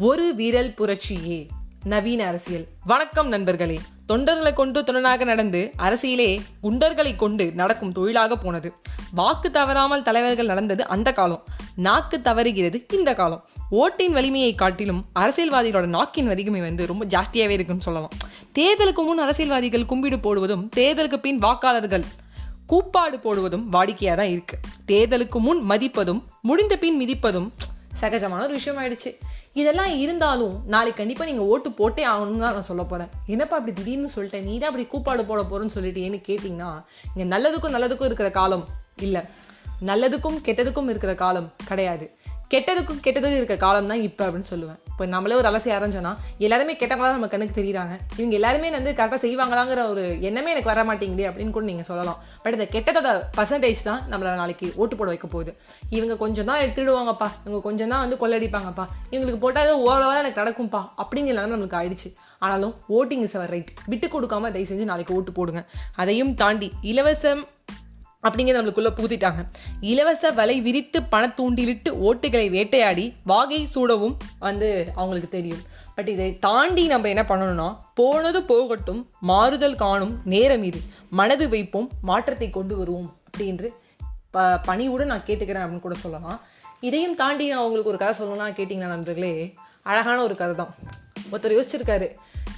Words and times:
ஒரு 0.00 0.34
வீரல் 0.34 0.74
புரட்சியே. 0.78 1.46
நவீன 1.84 2.26
அரசியல். 2.26 2.66
வணக்கம் 2.86 3.28
நண்பர்களே. 3.28 3.80
தொண்டர்களை 4.08 4.52
கொண்டு 4.52 4.82
துணனாக 4.82 5.24
நடந்து 5.24 5.72
அரசியலே 5.78 6.40
குண்டர்களை 6.62 7.16
கொண்டு 7.16 7.52
நடக்கும் 7.52 7.92
தொழிலாக 7.92 8.36
போனது. 8.36 8.72
வாக்கு 9.10 9.50
தவறாமல் 9.50 10.02
தலைவர்கள் 10.02 10.46
நடந்தது 10.46 10.86
அந்த 10.86 11.12
காலம். 11.12 11.44
நாக்கு 11.76 12.20
தவறுகிறது 12.24 12.86
இந்த 12.92 13.14
காலம். 13.14 13.48
ஓட்டின் 13.70 14.12
வலிமையை 14.12 14.54
காட்டிலும் 14.54 15.04
அரசியல்வாதிகளோட 15.18 15.86
நாக்கின் 15.86 16.26
வலிமை 16.26 16.60
வந்து 16.60 16.86
ரொம்ப 16.86 17.04
ஜாஸ்தியாகவே 17.04 17.48
இருக்குன்னு 17.48 17.82
சொல்லலாம். 17.82 18.10
தேர்தலுக்கு 18.54 19.04
முன் 19.04 19.18
அரசியல்வாதிகள் 19.18 19.86
கும்பிடு 19.86 20.20
போடுவதும் 20.20 20.70
தேர்தலுக்கு 20.76 21.16
பின் 21.16 21.38
வாக்காளர்கள் 21.38 22.04
கூப்பாடு 22.66 23.20
போடுவதும் 23.20 23.72
வாடிக்கையாக 23.72 24.16
தான் 24.16 24.30
இருக்கு. 24.30 24.58
தேர்தலுக்கு 24.86 25.38
முன் 25.38 25.70
மதிப்பதும் 25.70 26.22
முடிந்த 26.42 26.76
பின் 26.76 27.00
மிதிப்பதும் 27.00 27.50
சகஜமான 28.00 28.42
ஒரு 28.42 28.52
விஷயம் 28.52 28.78
ஆயிடுச்சு 28.82 29.10
இதெல்லாம் 29.52 29.92
இருந்தாலும் 29.94 30.62
நாளைக்கு 30.66 30.96
கண்டிப்பாக 30.96 31.30
நீங்கள் 31.30 31.48
ஓட்டு 31.48 31.72
போட்டே 31.72 32.02
ஆகணும்னு 32.04 32.40
தான் 32.40 32.52
நான் 32.52 32.62
சொல்ல 32.62 32.82
போகிறேன் 32.82 33.10
என்னப்பா 33.26 33.56
அப்படி 33.56 33.76
திடீர்னு 33.76 34.10
சொல்லிட்டேன் 34.16 34.42
நீ 34.42 34.58
தான் 34.58 34.68
அப்படி 34.68 34.86
கூப்பாடு 34.86 35.24
போட 35.24 35.42
போகிறேன்னு 35.42 35.76
சொல்லிட்டு 35.76 36.00
ஏன்னு 36.00 36.22
கேட்டிங்கன்னா 36.28 36.70
இங்கே 37.14 37.36
நல்லதுக்கும் 37.36 37.74
நல்லதுக்கும் 37.76 38.04
இருக்கிற 38.04 38.30
காலம் 38.30 38.68
இல்லை. 38.96 39.22
நல்லதுக்கும் 39.86 40.38
கெட்டதுக்கும் 40.44 40.88
இருக்கிற 40.88 41.14
காலம் 41.14 41.52
கிடையாது. 41.64 42.06
கெட்டதுக்கும் 42.52 43.00
கெட்டதுக்கும் 43.04 43.40
இருக்க 43.40 43.56
காலம் 43.64 43.90
தான் 43.92 44.02
இப்போ 44.08 44.22
அப்படின்னு 44.26 44.50
சொல்லுவேன். 44.50 44.78
இப்போ 44.92 45.06
நம்மளே 45.14 45.34
ஒரு 45.40 45.48
அலசி 45.48 45.70
சொன்னால் 45.96 46.18
எல்லாருமே 46.44 46.74
கெட்டவங்களா 46.80 47.10
நம்ம 47.16 47.28
கண்ணுக்கு 47.32 47.56
தெரியுறாங்க. 47.58 47.94
இவங்க 48.18 48.34
எல்லாருமே 48.38 48.68
வந்து 48.76 48.92
கரெக்டாக 48.98 49.20
செய்வாங்களாங்கிற 49.24 49.82
ஒரு 49.92 50.04
எண்ணமே 50.28 50.52
எனக்கு 50.54 50.70
வர 50.72 50.82
மாட்டேங்குது 50.88 51.24
அப்படின்னு 51.30 51.54
கூட 51.56 51.66
நீங்கள் 51.70 51.88
சொல்லலாம். 51.90 52.18
பட் 52.44 52.56
இந்த 52.58 52.66
கெட்டதோட 52.74 53.10
பர்சன்டேஜ் 53.38 53.82
தான் 53.88 54.00
நம்மளை 54.12 54.32
நாளைக்கு 54.42 54.68
ஓட்டு 54.82 54.96
போட 55.00 55.08
வைக்க 55.12 55.28
போகுது. 55.34 55.52
இவங்க 55.96 56.16
கொஞ்சம் 56.24 56.48
தான் 56.50 56.62
எடுத்துடுவாங்கப்பா 56.64 57.28
இவங்க 57.44 57.60
கொஞ்சம் 57.68 57.92
தான் 57.94 58.02
வந்து 58.04 58.18
கொள்ளடிப்பாங்கப்பா. 58.22 58.86
இவங்களுக்கு 59.12 59.42
போட்டால் 59.44 59.74
ஓரளவாக 59.86 60.22
எனக்கு 60.22 60.42
நடக்கும்ப்பா 60.42 60.82
அப்படிங்கிற 61.04 61.34
நிலைமை 61.36 61.52
நம்மளுக்கு 61.54 61.80
ஆயிடுச்சு. 61.82 62.10
ஆனாலும் 62.44 62.74
ஓட்டிங் 62.98 63.24
இஸ் 63.28 63.36
அவர் 63.38 63.54
ரைட் 63.56 63.70
விட்டு 63.92 64.08
கொடுக்காம 64.16 64.50
தயவு 64.56 64.70
செஞ்சு 64.72 64.90
நாளைக்கு 64.92 65.16
ஓட்டு 65.18 65.32
போடுங்க. 65.38 65.62
அதையும் 66.02 66.34
தாண்டி 66.42 66.70
இலவசம் 66.92 67.44
அப்படிங்கிறது 68.26 68.58
நம்மளுக்குள்ள 68.58 68.90
புகுத்திட்டாங்க. 68.98 69.40
இலவச 69.90 70.30
வலை 70.38 70.56
விரித்து 70.60 71.00
பணத்தூண்டிலிட்டு 71.12 71.90
ஓட்டுகளை 72.06 72.46
வேட்டையாடி 72.54 73.04
வாகை 73.24 73.60
சூடவும் 73.74 74.16
வந்து 74.46 74.68
அவங்களுக்கு 74.94 75.30
தெரியும். 75.36 75.62
பட் 75.96 76.10
இதை 76.14 76.30
தாண்டி 76.46 76.86
நம்ம 76.86 77.08
என்ன 77.08 77.24
பண்ணணும்னா 77.28 77.68
போனது 77.94 78.42
போகட்டும் 78.52 79.02
மாறுதல் 79.30 79.80
காணும் 79.84 80.14
நேரம் 80.34 80.64
இது. 80.70 80.80
மனது 81.20 81.46
வைப்போம் 81.48 81.88
மாற்றத்தை 82.10 82.50
கொண்டு 82.50 82.76
வருவோம் 82.76 83.10
அப்படின்று 83.28 83.70
ப 84.30 84.46
பணிவுடன் 84.68 85.12
நான் 85.12 85.26
கேட்டுக்கிறேன் 85.26 85.64
அப்படின்னு 85.64 85.86
கூட 85.86 85.96
சொல்லலாம். 86.04 86.38
இதையும் 86.80 87.14
தாண்டி 87.14 87.44
நான் 87.48 87.66
உங்களுக்கு 87.66 87.92
ஒரு 87.92 88.00
கதை 88.02 88.14
சொல்லணும்னா 88.18 88.48
கேட்டிங்கன்னா 88.58 88.94
நண்பர்களே? 88.94 89.32
அழகான 89.82 90.18
ஒரு 90.22 90.34
கதை 90.40 90.54
தான் 90.54 90.74
ஒருத்தர் 91.32 91.56
யோசிச்சிருக்காரு. 91.56 92.08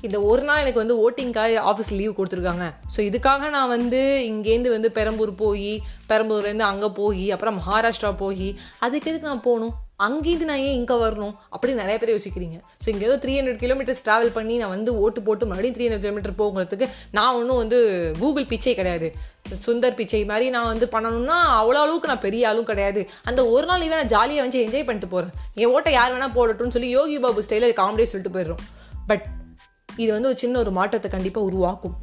இந்த 0.09 0.19
ஒரு 0.31 0.43
நாள் 0.49 0.63
எனக்கு 0.65 0.83
வந்து 0.83 0.97
ஓட்டிங்காக 1.05 1.61
ஆஃபீஸ் 1.73 1.93
லீவ் 1.99 2.17
கொடுத்துருக்காங்க. 2.19 2.67
ஸோ 2.95 3.01
இதுக்காக 3.09 3.51
நான் 3.57 3.73
வந்து 3.77 4.01
இங்கேருந்து 4.31 4.75
வந்து 4.77 4.91
பெரம்பூர் 4.99 5.33
போய் 5.45 5.71
பெரம்பூர்லேருந்து 6.11 6.71
அங்கே 6.73 6.91
போய் 7.03 7.27
அப்புறம் 7.37 7.59
மகாராஷ்டிரா 7.61 8.11
போய் 8.25 8.49
அதுக்கு 8.87 9.09
எதுக்கு 9.13 9.31
நான் 9.31 9.47
போகணும்? 9.51 9.77
அங்கேருந்து 10.07 10.47
நான் 10.51 10.63
ஏன் 10.67 10.77
இங்கே 10.81 10.97
வரணும்? 11.03 11.33
அப்படின்னு 11.55 11.83
நிறைய 11.83 11.97
பேர் 12.03 12.13
யோசிக்கிறீங்க. 12.15 12.57
ஸோ 12.83 12.87
இங்கே 12.93 13.05
ஏதோ 13.09 13.17
த்ரீ 13.23 13.33
ஹண்ட்ரட் 13.39 13.59
கிலோமீட்டர்ஸ் 13.65 14.03
ட்ராவல் 14.07 14.33
பண்ணி 14.37 14.55
நான் 14.61 14.73
வந்து 14.75 14.91
ஓட்டு 15.05 15.21
போட்டு 15.27 15.49
மறுபடியும் 15.51 15.77
த்ரீ 15.77 15.87
ஹண்ட்ரட் 15.87 16.07
கிலோமீட்டர் 16.07 16.37
போகிறதுக்கு 16.41 16.87
நான் 17.17 17.37
ஒன்றும் 17.41 17.61
வந்து 17.63 17.79
கூகுள் 18.21 18.49
பிச்சை 18.53 18.75
கிடையாது. 18.79 19.11
சுந்தர் 19.67 19.99
பிச்சை 19.99 20.23
மாதிரி 20.31 20.47
நான் 20.57 20.71
வந்து 20.73 20.89
பண்ணணும்னா 20.95 21.37
அவ்வளோ 21.59 21.83
அளவுக்கு 21.85 22.11
நான் 22.13 22.25
பெரிய 22.27 22.49
ஆளும் 22.53 22.71
கிடையாது. 22.71 23.03
அந்த 23.31 23.43
ஒரு 23.57 23.69
நாள் 23.73 23.85
இவன் 23.89 24.01
நான் 24.03 24.13
ஜாலியாக 24.15 24.47
வந்து 24.47 24.63
என்ஜாய் 24.67 24.87
பண்ணிட்டு 24.89 25.13
போகிறேன் 25.17 25.35
என் 25.63 25.75
ஓட்டை 25.77 25.93
யார் 25.99 26.15
வேணால் 26.15 26.37
போடட்டும்னு 26.39 26.77
சொல்லி 26.79 26.91
யோகி 26.99 27.19
பாபு 27.27 27.45
ஸ்டைலில் 27.49 27.79
காமெடியாக 27.83 28.13
சொல்லிட்டு 28.13 28.35
போயிடுறோம். 28.39 28.65
பட் 29.13 29.27
இது 30.03 30.11
வந்து 30.17 30.31
ஒரு 30.33 30.39
சின்ன 30.45 30.59
ஒரு 30.65 30.73
மாற்றத்தை 30.79 31.11
கண்டிப்பாக 31.17 31.49
உருவாக்கும். 31.51 31.97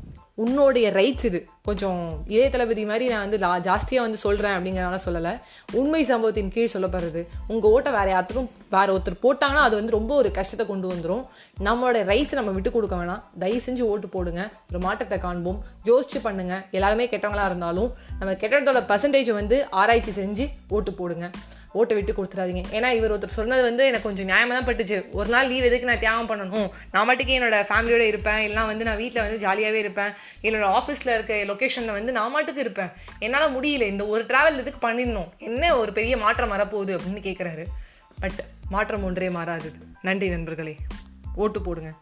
உன்னோடைய 0.44 0.88
ரைட்ஸ் 0.98 1.26
இது. 1.28 1.40
கொஞ்சம் 1.68 2.02
இதே 2.34 2.44
தளபதி 2.54 2.84
மாதிரி 2.90 3.06
நான் 3.12 3.24
வந்து 3.24 3.38
லா 3.44 3.50
ஜாஸ்தியாக 3.68 4.04
வந்து 4.06 4.20
சொல்கிறேன் 4.24 4.56
அப்படிங்கிறனால 4.58 4.98
சொல்லலை. 5.06 5.32
உண்மை 5.80 6.02
சம்பவத்தின் 6.10 6.52
கீழ் 6.56 6.74
சொல்லப்படுறது 6.74 7.22
உங்கள் 7.54 7.72
ஓட்டை 7.76 7.92
வேறு 7.96 8.12
யாத்திரும் 8.14 8.50
வேறு 8.76 8.94
ஒருத்தர் 8.96 9.18
போட்டாங்கன்னா 9.26 9.64
அது 9.68 9.76
வந்து 9.80 9.96
ரொம்ப 9.98 10.12
ஒரு 10.22 10.32
கஷ்டத்தை 10.38 10.66
கொண்டு 10.72 10.88
வந்துடும் 10.94 11.24
நம்மளோட 11.68 12.04
ரைட்ஸை 12.12 12.38
நம்ம 12.40 12.54
விட்டு 12.58 12.72
கொடுக்க 12.76 12.96
வேணாம். 13.02 13.24
தயவு 13.44 13.62
செஞ்சு 13.68 13.84
ஓட்டு 13.92 14.10
போடுங்க. 14.16 14.44
ஒரு 14.72 14.82
மாற்றத்தை 14.86 15.20
காண்போம். 15.26 15.60
யோசிச்சு 15.92 16.22
பண்ணுங்கள் 16.28 16.64
எல்லாருமே 16.78 17.08
கெட்டவங்களாக 17.14 17.52
இருந்தாலும் 17.52 17.92
நம்ம 18.20 18.36
கெட்டதோட 18.44 18.82
பர்சன்டேஜ் 18.94 19.32
வந்து 19.42 19.60
ஆராய்ச்சி 19.82 20.14
செஞ்சு 20.22 20.48
ஓட்டு 20.78 20.94
போடுங்க. 21.02 21.28
ஓட்டை 21.72 21.96
விட்டு 21.96 22.14
கொடுத்துடாதீங்க 22.14 22.64
ஏன்னா 22.72 22.90
இவர் 22.92 23.12
ஒருத்தர் 23.12 23.38
சொன்னது 23.38 23.62
வந்து 23.62 23.86
எனக்கு 23.86 24.04
கொஞ்சம் 24.04 24.28
நியாயமாக 24.28 24.48
தான் 24.48 24.66
பட்டுச்சு. 24.66 25.12
ஒரு 25.12 25.30
நாள் 25.30 25.48
லீவ் 25.48 25.64
எதுக்கு 25.64 25.86
நான் 25.86 26.00
தியாகம் 26.00 26.30
பண்ணணும்? 26.30 26.70
நான் 26.92 27.10
மட்டுக்கே 27.10 27.40
என்னோட 27.40 27.58
ஃபேமிலியோடு 27.70 28.00
இருப்பேன்? 28.00 28.50
இல்லைனா 28.50 28.66
வந்து 28.66 28.84
நான் 28.84 28.98
வீட்டில் 28.98 29.22
வந்து 29.22 29.48
ஜாலியாகவே 29.48 29.74
இருப்பேன். 29.74 30.12
என்னோட 30.42 30.80
ஆஃபீஸில் 30.80 31.14
இருக்க 31.14 31.44
லொக்கேஷனில் 31.48 31.92
வந்து 31.92 32.12
நான் 32.12 32.32
மாட்டுக்கு 32.32 32.62
இருப்பேன். 32.62 32.92
என்னால் 33.20 33.56
முடியல. 33.56 33.82
இந்த 33.82 34.06
ஒரு 34.08 34.24
ட்ராவல் 34.24 34.58
எதுக்கு 34.58 34.92
பண்ணிடணும்? 34.92 35.30
என்ன 35.38 35.78
ஒரு 35.78 35.94
பெரிய 35.94 36.18
மாற்றம் 36.18 36.52
வரப்போகுது 36.52 36.98
அப்படின்னு 36.98 37.26
கேட்குறாரு 37.30 37.66
பட் 38.20 38.44
மாற்றம் 38.70 39.04
ஒன்றே 39.04 39.30
மாறாது 39.30 39.72
நன்றி 40.02 40.30
நண்பர்களே. 40.30 40.76
ஓட்டு 41.36 41.62
போடுங்க. 41.62 41.94